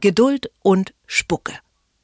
Geduld 0.00 0.50
und 0.62 0.92
Spucke. 1.06 1.54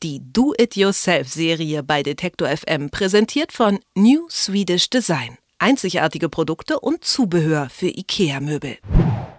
Die 0.02 0.22
Do-It-Yourself-Serie 0.32 1.82
bei 1.82 2.02
Detektor 2.02 2.48
FM 2.48 2.88
präsentiert 2.88 3.52
von 3.52 3.80
New 3.94 4.28
Swedish 4.30 4.88
Design. 4.88 5.36
Einzigartige 5.58 6.30
Produkte 6.30 6.80
und 6.80 7.04
Zubehör 7.04 7.68
für 7.68 7.88
IKEA-Möbel. 7.88 8.78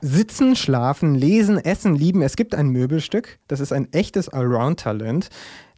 Sitzen, 0.01 0.55
schlafen, 0.55 1.15
lesen, 1.15 1.57
essen, 1.57 1.95
lieben. 1.95 2.21
Es 2.21 2.35
gibt 2.35 2.53
ein 2.53 2.67
Möbelstück, 2.67 3.39
das 3.47 3.59
ist 3.59 3.73
ein 3.73 3.91
echtes 3.91 4.29
Allround-Talent. 4.29 5.29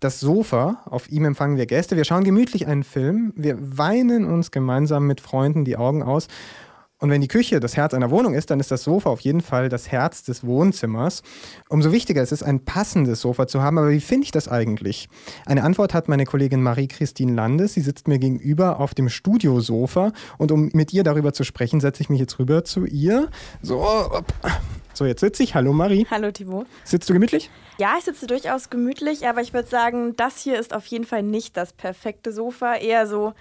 Das 0.01 0.19
Sofa, 0.19 0.83
auf 0.85 1.09
ihm 1.09 1.25
empfangen 1.25 1.57
wir 1.57 1.67
Gäste. 1.67 1.95
Wir 1.95 2.03
schauen 2.03 2.25
gemütlich 2.25 2.67
einen 2.67 2.83
Film. 2.83 3.31
Wir 3.35 3.57
weinen 3.59 4.25
uns 4.25 4.51
gemeinsam 4.51 5.07
mit 5.07 5.21
Freunden 5.21 5.63
die 5.63 5.77
Augen 5.77 6.03
aus. 6.03 6.27
Und 7.01 7.09
wenn 7.09 7.19
die 7.19 7.27
Küche 7.27 7.59
das 7.59 7.75
Herz 7.75 7.93
einer 7.93 8.09
Wohnung 8.09 8.33
ist, 8.33 8.49
dann 8.51 8.61
ist 8.61 8.71
das 8.71 8.83
Sofa 8.83 9.09
auf 9.09 9.19
jeden 9.19 9.41
Fall 9.41 9.67
das 9.67 9.91
Herz 9.91 10.23
des 10.23 10.45
Wohnzimmers. 10.45 11.23
Umso 11.67 11.91
wichtiger 11.91 12.23
ist 12.23 12.31
es, 12.31 12.41
ein 12.41 12.63
passendes 12.63 13.19
Sofa 13.19 13.47
zu 13.47 13.61
haben. 13.61 13.77
Aber 13.77 13.89
wie 13.89 13.99
finde 13.99 14.23
ich 14.23 14.31
das 14.31 14.47
eigentlich? 14.47 15.09
Eine 15.45 15.63
Antwort 15.63 15.93
hat 15.93 16.07
meine 16.07 16.23
Kollegin 16.25 16.63
Marie-Christine 16.63 17.33
Landes. 17.33 17.73
Sie 17.73 17.81
sitzt 17.81 18.07
mir 18.07 18.17
gegenüber 18.17 18.79
auf 18.79 18.93
dem 18.93 19.09
Studiosofa. 19.09 20.13
Und 20.37 20.53
um 20.53 20.69
mit 20.71 20.93
ihr 20.93 21.03
darüber 21.03 21.33
zu 21.33 21.43
sprechen, 21.43 21.81
setze 21.81 22.01
ich 22.01 22.09
mich 22.09 22.21
jetzt 22.21 22.39
rüber 22.39 22.63
zu 22.63 22.85
ihr. 22.85 23.29
So, 23.61 23.85
so 24.93 25.05
jetzt 25.05 25.19
sitze 25.19 25.43
ich. 25.43 25.53
Hallo 25.53 25.73
Marie. 25.73 26.07
Hallo 26.09 26.31
Thibaut. 26.31 26.65
Sitzt 26.85 27.09
du 27.09 27.13
gemütlich? 27.13 27.49
Ja, 27.77 27.95
ich 27.99 28.05
sitze 28.05 28.25
durchaus 28.25 28.69
gemütlich, 28.69 29.27
aber 29.27 29.41
ich 29.41 29.53
würde 29.53 29.67
sagen, 29.67 30.15
das 30.15 30.39
hier 30.39 30.57
ist 30.57 30.73
auf 30.73 30.85
jeden 30.85 31.03
Fall 31.03 31.23
nicht 31.23 31.57
das 31.57 31.73
perfekte 31.73 32.31
Sofa. 32.31 32.75
Eher 32.75 33.05
so 33.05 33.33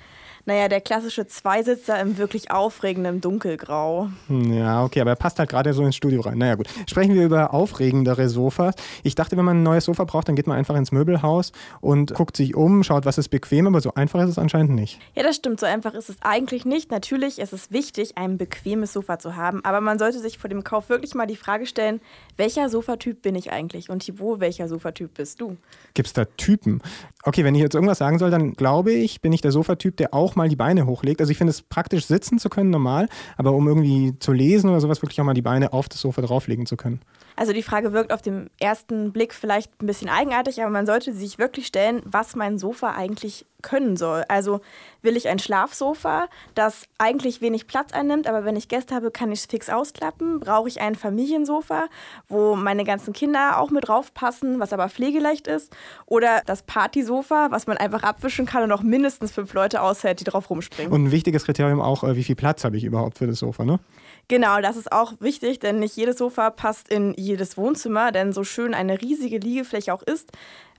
naja, 0.46 0.68
der 0.68 0.80
klassische 0.80 1.26
Zweisitzer 1.26 1.98
im 2.00 2.18
wirklich 2.18 2.50
aufregenden 2.50 3.20
Dunkelgrau. 3.20 4.08
Ja, 4.28 4.84
okay, 4.84 5.00
aber 5.00 5.10
er 5.10 5.16
passt 5.16 5.38
halt 5.38 5.48
gerade 5.48 5.72
so 5.72 5.84
ins 5.84 5.96
Studio 5.96 6.20
rein. 6.20 6.38
Naja, 6.38 6.56
gut. 6.56 6.68
Sprechen 6.86 7.14
wir 7.14 7.24
über 7.24 7.54
aufregendere 7.54 8.28
Sofas. 8.28 8.74
Ich 9.02 9.14
dachte, 9.14 9.36
wenn 9.36 9.44
man 9.44 9.60
ein 9.60 9.62
neues 9.62 9.84
Sofa 9.84 10.04
braucht, 10.04 10.28
dann 10.28 10.36
geht 10.36 10.46
man 10.46 10.58
einfach 10.58 10.76
ins 10.76 10.92
Möbelhaus 10.92 11.52
und 11.80 12.12
guckt 12.14 12.36
sich 12.36 12.54
um, 12.54 12.84
schaut, 12.84 13.06
was 13.06 13.16
ist 13.16 13.28
bequem, 13.28 13.66
aber 13.66 13.80
so 13.80 13.94
einfach 13.94 14.22
ist 14.22 14.30
es 14.30 14.38
anscheinend 14.38 14.72
nicht. 14.72 15.00
Ja, 15.14 15.22
das 15.22 15.36
stimmt. 15.36 15.60
So 15.60 15.66
einfach 15.66 15.94
ist 15.94 16.10
es 16.10 16.16
eigentlich 16.20 16.64
nicht. 16.64 16.90
Natürlich 16.90 17.38
ist 17.38 17.52
es 17.52 17.70
wichtig, 17.72 18.18
ein 18.18 18.36
bequemes 18.36 18.92
Sofa 18.92 19.18
zu 19.18 19.36
haben, 19.36 19.64
aber 19.64 19.80
man 19.80 19.98
sollte 19.98 20.18
sich 20.18 20.38
vor 20.38 20.50
dem 20.50 20.62
Kauf 20.62 20.88
wirklich 20.88 21.14
mal 21.14 21.26
die 21.26 21.36
Frage 21.36 21.66
stellen, 21.66 22.00
welcher 22.36 22.68
Sofatyp 22.68 23.22
bin 23.22 23.34
ich 23.34 23.50
eigentlich? 23.50 23.88
Und 23.88 24.00
Thibaut, 24.00 24.40
welcher 24.40 24.68
Sofatyp 24.68 25.14
bist 25.14 25.40
du? 25.40 25.56
Gibt 25.94 26.08
es 26.08 26.12
da 26.12 26.24
Typen? 26.24 26.82
Okay, 27.22 27.44
wenn 27.44 27.54
ich 27.54 27.62
jetzt 27.62 27.74
irgendwas 27.74 27.98
sagen 27.98 28.18
soll, 28.18 28.30
dann 28.30 28.52
glaube 28.52 28.92
ich, 28.92 29.20
bin 29.20 29.32
ich 29.32 29.40
der 29.40 29.52
Sofatyp, 29.52 29.96
der 29.96 30.12
auch 30.12 30.33
mal 30.36 30.48
die 30.48 30.56
Beine 30.56 30.86
hochlegt. 30.86 31.20
Also 31.20 31.30
ich 31.30 31.38
finde 31.38 31.50
es 31.50 31.62
praktisch, 31.62 32.06
sitzen 32.06 32.38
zu 32.38 32.48
können, 32.48 32.70
normal, 32.70 33.08
aber 33.36 33.52
um 33.52 33.66
irgendwie 33.68 34.18
zu 34.18 34.32
lesen 34.32 34.70
oder 34.70 34.80
sowas, 34.80 35.02
wirklich 35.02 35.20
auch 35.20 35.24
mal 35.24 35.34
die 35.34 35.42
Beine 35.42 35.72
auf 35.72 35.88
das 35.88 36.00
Sofa 36.00 36.22
drauflegen 36.22 36.66
zu 36.66 36.76
können. 36.76 37.00
Also 37.36 37.52
die 37.52 37.62
Frage 37.62 37.92
wirkt 37.92 38.12
auf 38.12 38.22
den 38.22 38.48
ersten 38.60 39.12
Blick 39.12 39.34
vielleicht 39.34 39.82
ein 39.82 39.86
bisschen 39.86 40.08
eigenartig, 40.08 40.62
aber 40.62 40.70
man 40.70 40.86
sollte 40.86 41.12
sich 41.12 41.38
wirklich 41.38 41.66
stellen, 41.66 42.00
was 42.04 42.36
mein 42.36 42.58
Sofa 42.58 42.92
eigentlich 42.92 43.46
können 43.64 43.96
soll. 43.96 44.22
Also 44.28 44.60
will 45.02 45.16
ich 45.16 45.28
ein 45.28 45.40
Schlafsofa, 45.40 46.28
das 46.54 46.86
eigentlich 46.98 47.40
wenig 47.40 47.66
Platz 47.66 47.92
einnimmt, 47.92 48.28
aber 48.28 48.44
wenn 48.44 48.54
ich 48.54 48.68
Gäste 48.68 48.94
habe, 48.94 49.10
kann 49.10 49.32
ich 49.32 49.40
es 49.40 49.46
fix 49.46 49.68
ausklappen? 49.68 50.38
Brauche 50.40 50.68
ich 50.68 50.80
ein 50.80 50.94
Familiensofa, 50.94 51.86
wo 52.28 52.54
meine 52.54 52.84
ganzen 52.84 53.12
Kinder 53.12 53.58
auch 53.58 53.70
mit 53.70 53.88
draufpassen, 53.88 54.60
was 54.60 54.72
aber 54.72 54.88
pflegeleicht 54.88 55.48
ist? 55.48 55.74
Oder 56.06 56.42
das 56.46 56.62
Partysofa, 56.62 57.48
was 57.50 57.66
man 57.66 57.76
einfach 57.76 58.02
abwischen 58.02 58.46
kann 58.46 58.62
und 58.62 58.72
auch 58.72 58.82
mindestens 58.82 59.32
fünf 59.32 59.52
Leute 59.54 59.82
aushält, 59.82 60.20
die 60.20 60.24
drauf 60.24 60.48
rumspringen? 60.50 60.92
Und 60.92 61.04
ein 61.04 61.10
wichtiges 61.10 61.44
Kriterium 61.44 61.80
auch, 61.80 62.04
äh, 62.04 62.16
wie 62.16 62.24
viel 62.24 62.36
Platz 62.36 62.64
habe 62.64 62.76
ich 62.76 62.84
überhaupt 62.84 63.18
für 63.18 63.26
das 63.26 63.38
Sofa, 63.38 63.64
ne? 63.64 63.80
Genau, 64.28 64.60
das 64.62 64.76
ist 64.76 64.90
auch 64.90 65.12
wichtig, 65.20 65.58
denn 65.58 65.80
nicht 65.80 65.96
jedes 65.96 66.16
Sofa 66.16 66.48
passt 66.50 66.88
in 66.88 67.12
jedes 67.18 67.58
Wohnzimmer, 67.58 68.10
denn 68.10 68.32
so 68.32 68.42
schön 68.42 68.72
eine 68.72 69.00
riesige 69.02 69.38
Liegefläche 69.38 69.92
auch 69.92 70.02
ist, 70.02 70.32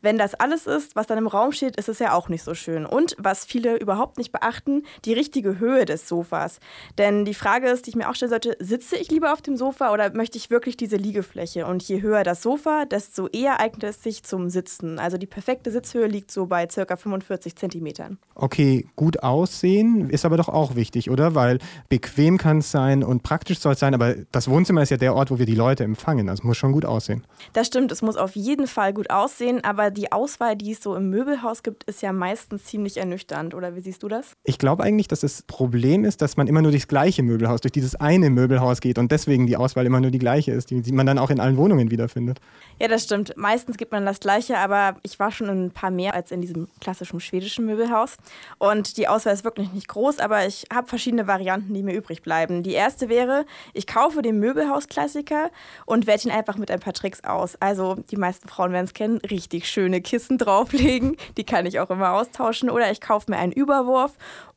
wenn 0.06 0.18
das 0.18 0.36
alles 0.36 0.68
ist, 0.68 0.96
was 0.96 1.08
dann 1.08 1.18
im 1.18 1.28
Raum 1.28 1.52
steht, 1.52 1.78
ist 1.78 1.90
es 1.90 2.00
ja 2.00 2.14
auch 2.14 2.30
nicht 2.30 2.44
so 2.44 2.54
schön. 2.54 2.75
Und 2.84 3.16
was 3.20 3.46
viele 3.46 3.78
überhaupt 3.78 4.18
nicht 4.18 4.32
beachten, 4.32 4.82
die 5.06 5.14
richtige 5.14 5.60
Höhe 5.60 5.86
des 5.86 6.08
Sofas. 6.08 6.60
Denn 6.98 7.26
die 7.26 7.36
Frage 7.36 7.70
ist, 7.70 7.86
die 7.86 7.92
ich 7.92 7.96
mir 7.96 8.10
auch 8.10 8.16
stellen 8.16 8.32
sollte, 8.32 8.58
sitze 8.60 8.96
ich 8.98 9.12
lieber 9.12 9.34
auf 9.34 9.44
dem 9.44 9.56
Sofa 9.56 9.94
oder 9.94 10.12
möchte 10.16 10.40
ich 10.40 10.50
wirklich 10.50 10.78
diese 10.78 10.96
Liegefläche? 10.96 11.68
Und 11.68 11.84
je 11.84 12.02
höher 12.02 12.24
das 12.24 12.42
Sofa, 12.42 12.86
desto 12.86 13.28
eher 13.28 13.60
eignet 13.60 13.84
es 13.84 14.02
sich 14.02 14.24
zum 14.24 14.50
Sitzen. 14.50 14.98
Also 14.98 15.18
die 15.18 15.28
perfekte 15.28 15.70
Sitzhöhe 15.70 16.08
liegt 16.08 16.32
so 16.32 16.48
bei 16.48 16.66
ca. 16.66 16.96
45 16.96 17.56
Zentimetern. 17.56 18.18
Okay, 18.34 18.88
gut 18.96 19.22
aussehen 19.22 20.10
ist 20.10 20.26
aber 20.26 20.38
doch 20.38 20.50
auch 20.50 20.76
wichtig, 20.76 21.12
oder? 21.12 21.36
Weil 21.36 21.60
bequem 21.90 22.38
kann 22.38 22.60
es 22.60 22.72
sein 22.72 23.04
und 23.04 23.22
praktisch 23.22 23.60
soll 23.60 23.74
es 23.74 23.80
sein, 23.80 23.94
aber 23.94 24.16
das 24.32 24.50
Wohnzimmer 24.50 24.82
ist 24.82 24.90
ja 24.90 24.98
der 24.98 25.14
Ort, 25.14 25.30
wo 25.30 25.38
wir 25.38 25.46
die 25.46 25.56
Leute 25.56 25.84
empfangen. 25.84 26.30
Also 26.30 26.46
muss 26.48 26.58
schon 26.58 26.72
gut 26.72 26.86
aussehen. 26.86 27.26
Das 27.54 27.68
stimmt, 27.68 27.92
es 27.92 28.02
muss 28.02 28.18
auf 28.18 28.36
jeden 28.36 28.68
Fall 28.68 28.94
gut 28.94 29.10
aussehen, 29.10 29.64
aber 29.64 29.92
die 29.92 30.12
Auswahl, 30.12 30.56
die 30.56 30.72
es 30.72 30.82
so 30.82 30.96
im 30.96 31.10
Möbelhaus 31.10 31.64
gibt, 31.64 31.84
ist 31.86 32.02
ja 32.02 32.14
meistens 32.14 32.65
ziemlich 32.66 32.98
ernüchternd. 32.98 33.54
Oder 33.54 33.76
wie 33.76 33.80
siehst 33.80 34.04
du 34.04 34.10
das? 34.10 34.34
Ich 34.44 34.60
glaube 34.60 34.84
eigentlich, 34.84 35.08
dass 35.08 35.22
das 35.22 35.42
Problem 35.44 36.04
ist, 36.04 36.22
dass 36.22 36.36
man 36.36 36.48
immer 36.48 36.62
nur 36.62 36.72
durchs 36.72 36.88
gleiche 36.88 37.24
Möbelhaus, 37.24 37.62
durch 37.62 37.72
dieses 37.72 37.96
eine 37.96 38.30
Möbelhaus 38.30 38.82
geht 38.82 38.98
und 38.98 39.12
deswegen 39.12 39.48
die 39.48 39.56
Auswahl 39.56 39.86
immer 39.86 40.02
nur 40.02 40.12
die 40.12 40.20
gleiche 40.20 40.52
ist, 40.52 40.70
die, 40.70 40.92
man 40.92 41.06
dann 41.06 41.18
auch 41.18 41.30
in 41.30 41.40
allen 41.40 41.56
Wohnungen 41.56 41.92
wiederfindet. 41.92 42.40
Ja, 42.80 42.88
das 42.90 43.04
stimmt. 43.04 43.38
Meistens 43.38 43.78
gibt 43.78 43.94
man 43.94 44.06
das 44.06 44.20
gleiche, 44.20 44.58
aber 44.58 44.98
ich 45.04 45.18
war 45.18 45.32
schon 45.32 45.48
in 45.48 45.66
ein 45.66 45.72
paar 45.72 45.92
mehr 45.92 46.14
als 46.14 46.32
in 46.32 46.42
diesem 46.42 46.68
klassischen 46.82 47.22
schwedischen 47.22 47.66
Möbelhaus. 47.66 48.18
Und 48.58 48.98
die 48.98 49.08
Auswahl 49.08 49.34
ist 49.34 49.46
wirklich 49.46 49.72
nicht 49.72 49.88
groß, 49.88 50.20
aber 50.20 50.46
ich 50.46 50.66
habe 50.74 50.88
verschiedene 50.88 51.28
Varianten, 51.28 51.74
die 51.74 51.84
mir 51.84 51.94
übrig 51.94 52.22
bleiben. 52.22 52.64
Die 52.64 52.74
erste 52.74 53.08
wäre, 53.08 53.46
ich 53.74 53.88
kaufe 53.88 54.22
den 54.22 54.40
Möbelhaus-Klassiker 54.40 55.52
und 55.86 56.06
werte 56.06 56.28
ihn 56.28 56.34
einfach 56.34 56.58
mit 56.58 56.70
ein 56.70 56.82
paar 56.82 56.94
Tricks 56.94 57.24
aus. 57.24 57.56
Also 57.62 57.96
die 58.12 58.18
meisten 58.18 58.50
Frauen 58.50 58.74
werden 58.74 58.86
es 58.86 58.94
kennen, 58.94 59.20
richtig 59.20 59.70
schön 59.70 59.86
schöne 59.86 60.02
Kissen 60.02 60.40
drauflegen. 60.40 61.16
Die 61.38 61.44
kann 61.44 61.68
ich 61.68 61.80
auch 61.80 61.92
immer 61.92 62.14
austauschen. 62.14 62.55
Oder 62.64 62.92
ich 62.92 63.02
kaufe 63.02 63.30
mir 63.30 63.38
einen 63.38 63.52
Überwurf 63.52 64.14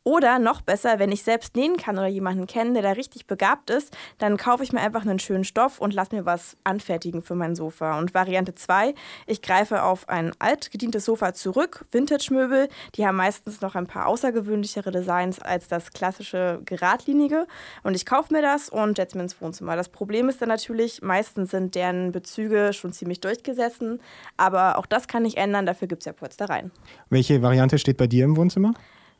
oder 0.08 0.38
noch 0.38 0.62
besser, 0.62 0.98
wenn 0.98 1.12
ich 1.12 1.22
selbst 1.22 1.54
nähen 1.54 1.76
kann 1.76 1.98
oder 1.98 2.06
jemanden 2.06 2.46
kenne, 2.46 2.72
der 2.72 2.82
da 2.82 2.92
richtig 2.92 3.26
begabt 3.26 3.68
ist, 3.68 3.94
dann 4.16 4.38
kaufe 4.38 4.62
ich 4.64 4.72
mir 4.72 4.80
einfach 4.80 5.02
einen 5.02 5.18
schönen 5.18 5.44
Stoff 5.44 5.82
und 5.82 5.92
lasse 5.92 6.16
mir 6.16 6.24
was 6.24 6.56
anfertigen 6.64 7.20
für 7.20 7.34
mein 7.34 7.54
Sofa. 7.54 7.98
Und 7.98 8.14
Variante 8.14 8.54
2, 8.54 8.94
ich 9.26 9.42
greife 9.42 9.82
auf 9.82 10.08
ein 10.08 10.32
altgedientes 10.38 11.04
Sofa 11.04 11.34
zurück, 11.34 11.84
Vintage-Möbel, 11.92 12.70
die 12.94 13.06
haben 13.06 13.16
meistens 13.16 13.60
noch 13.60 13.74
ein 13.74 13.86
paar 13.86 14.06
außergewöhnlichere 14.06 14.90
Designs 14.92 15.40
als 15.40 15.68
das 15.68 15.92
klassische 15.92 16.62
geradlinige. 16.64 17.46
Und 17.82 17.94
ich 17.94 18.06
kaufe 18.06 18.32
mir 18.32 18.40
das 18.40 18.70
und 18.70 18.96
setze 18.96 19.14
mir 19.18 19.24
ins 19.24 19.38
Wohnzimmer. 19.42 19.76
Das 19.76 19.90
Problem 19.90 20.30
ist 20.30 20.40
dann 20.40 20.48
natürlich, 20.48 21.02
meistens 21.02 21.50
sind 21.50 21.74
deren 21.74 22.12
Bezüge 22.12 22.72
schon 22.72 22.94
ziemlich 22.94 23.20
durchgesessen, 23.20 24.00
aber 24.38 24.78
auch 24.78 24.86
das 24.86 25.06
kann 25.06 25.26
ich 25.26 25.36
ändern, 25.36 25.66
dafür 25.66 25.86
gibt 25.86 26.00
es 26.00 26.06
ja 26.06 26.14
Polstereien. 26.14 26.70
Welche 27.10 27.42
Variante 27.42 27.76
steht 27.76 27.98
bei 27.98 28.06
dir 28.06 28.24
im 28.24 28.38
Wohnzimmer? 28.38 28.72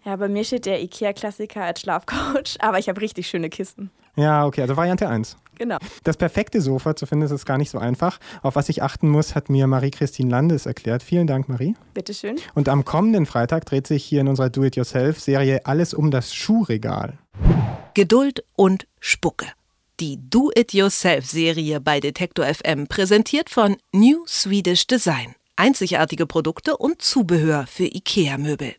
Ja, 0.05 0.17
bei 0.17 0.29
mir 0.29 0.45
steht 0.45 0.67
der 0.67 0.83
IKEA-Klassiker 0.83 1.63
als 1.63 1.81
Schlafcouch, 1.81 2.57
aber 2.61 2.79
ich 2.79 2.89
habe 2.89 3.01
richtig 3.01 3.29
schöne 3.29 3.51
Kisten. 3.51 3.91
Ja, 4.17 4.47
okay, 4.47 4.63
also 4.63 4.77
Variante 4.77 5.09
1. 5.09 5.37
Genau. 5.59 5.79
Das 6.05 6.17
perfekte 6.17 6.61
Sofa 6.61 6.97
zu 6.97 7.07
finden, 7.07 7.27
ist 7.27 7.45
gar 7.45 7.59
nicht 7.59 7.71
so 7.71 7.79
einfach. 7.79 8.19
Auf 8.43 8.57
was 8.57 8.69
ich 8.69 8.83
achten 8.83 9.09
muss, 9.09 9.35
hat 9.35 9.49
mir 9.49 9.67
Marie-Christine 9.67 10.31
Landes 10.31 10.67
erklärt. 10.67 11.03
Vielen 11.03 11.27
Dank, 11.27 11.49
Marie. 11.49 11.75
Bitteschön. 11.95 12.37
Und 12.55 12.69
am 12.69 12.85
kommenden 12.85 13.27
Freitag 13.27 13.65
dreht 13.67 13.87
sich 13.87 14.05
hier 14.05 14.21
in 14.21 14.29
unserer 14.29 14.51
Do-It-Yourself-Serie 14.51 15.67
alles 15.67 15.95
um 15.95 16.11
das 16.11 16.35
Schuhregal. 16.35 17.19
Geduld 17.95 18.45
und 18.57 18.87
Spucke. 19.01 19.47
Die 20.01 20.19
Do-It-Yourself-Serie 20.31 21.81
bei 21.81 21.99
Detektor 21.99 22.47
FM 22.47 22.87
präsentiert 22.87 23.51
von 23.51 23.77
New 23.93 24.25
Swedish 24.27 24.87
Design. 24.87 25.35
Einzigartige 25.57 26.27
Produkte 26.27 26.77
und 26.77 27.03
Zubehör 27.03 27.67
für 27.67 27.87
IKEA-Möbel. 27.87 28.75